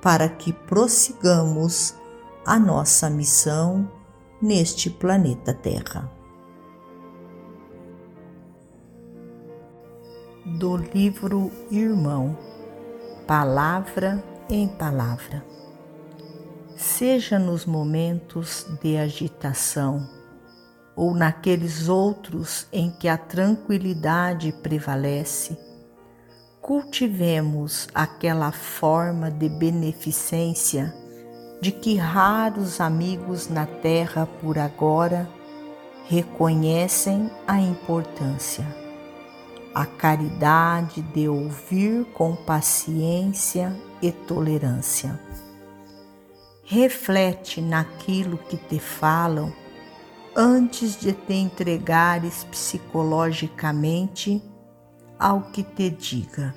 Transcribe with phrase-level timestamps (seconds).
[0.00, 1.94] para que prossigamos
[2.44, 3.90] a nossa missão
[4.40, 6.10] neste planeta Terra.
[10.44, 12.36] Do livro Irmão,
[13.26, 15.44] Palavra em Palavra.
[16.76, 20.08] Seja nos momentos de agitação
[20.96, 25.69] ou naqueles outros em que a tranquilidade prevalece
[26.60, 30.94] cultivemos aquela forma de beneficência
[31.60, 35.28] de que raros amigos na terra por agora
[36.06, 38.66] reconhecem a importância.
[39.74, 45.20] A caridade de ouvir com paciência e tolerância.
[46.64, 49.52] Reflete naquilo que te falam
[50.34, 54.42] antes de te entregares psicologicamente
[55.20, 56.54] ao que te diga.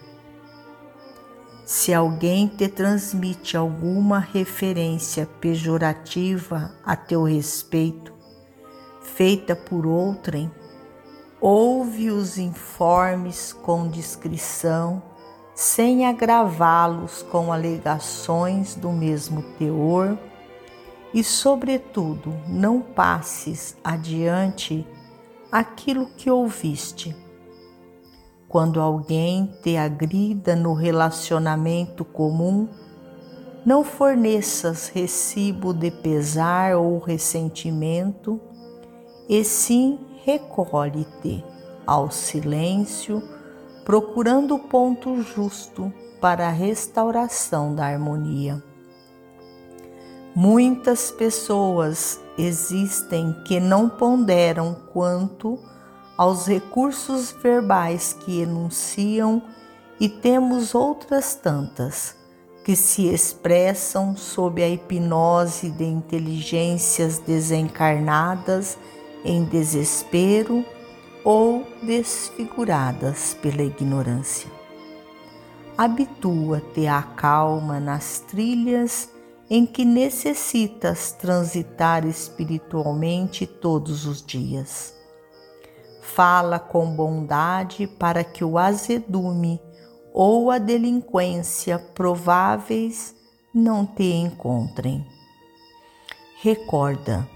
[1.66, 8.14] Se alguém te transmite alguma referência pejorativa a teu respeito,
[9.02, 10.50] feita por outrem,
[11.42, 15.04] ouve os informes com discrição,
[15.54, 20.18] sem agravá-los com alegações do mesmo teor,
[21.14, 24.88] e, sobretudo, não passes adiante
[25.52, 27.23] aquilo que ouviste
[28.54, 32.68] quando alguém te agrida no relacionamento comum,
[33.66, 38.40] não forneças recibo de pesar ou ressentimento,
[39.28, 41.44] e sim recolhe-te
[41.88, 43.24] ao silêncio,
[43.84, 45.92] procurando o ponto justo
[46.22, 48.64] para a restauração da harmonia.
[50.36, 55.58] Muitas pessoas existem que não ponderam quanto
[56.18, 59.42] aos recursos verbais que enunciam
[60.00, 62.16] e temos outras tantas
[62.64, 68.78] que se expressam sob a hipnose de inteligências desencarnadas
[69.26, 70.64] em desespero
[71.24, 74.50] ou desfiguradas pela ignorância.
[75.78, 79.10] Habitua-te à calma nas trilhas
[79.50, 85.03] em que necessitas transitar espiritualmente todos os dias
[86.04, 89.60] fala com bondade para que o azedume
[90.14, 93.16] ou a delinquência prováveis
[93.54, 95.08] não te encontrem.
[96.42, 97.28] Recorda,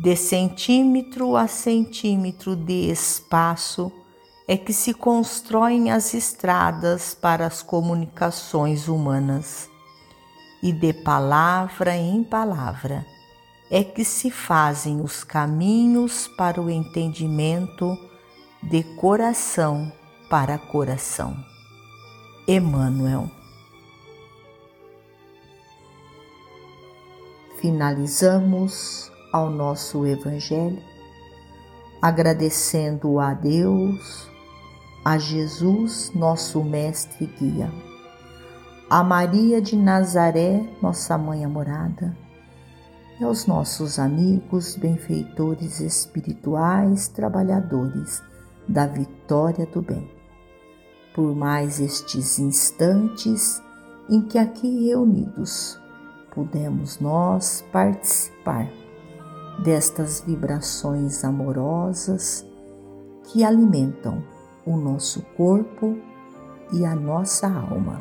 [0.00, 3.92] de centímetro a centímetro de espaço
[4.46, 9.68] é que se constroem as estradas para as comunicações humanas,
[10.62, 13.04] e de palavra em palavra
[13.70, 17.96] é que se fazem os caminhos para o entendimento
[18.62, 19.92] de coração
[20.30, 21.36] para coração.
[22.46, 23.30] Emmanuel.
[27.60, 30.82] Finalizamos ao nosso Evangelho
[32.00, 34.30] agradecendo a Deus,
[35.04, 37.72] a Jesus, nosso Mestre e Guia,
[38.88, 42.27] a Maria de Nazaré, nossa Mãe amorada
[43.20, 48.22] e aos nossos amigos, benfeitores espirituais, trabalhadores
[48.68, 50.08] da vitória do bem.
[51.14, 53.60] Por mais estes instantes
[54.08, 55.80] em que aqui reunidos
[56.32, 58.68] pudemos nós participar
[59.64, 62.46] destas vibrações amorosas
[63.24, 64.22] que alimentam
[64.64, 65.98] o nosso corpo
[66.72, 68.00] e a nossa alma.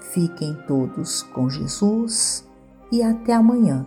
[0.00, 2.48] Fiquem todos com Jesus
[2.90, 3.86] e até amanhã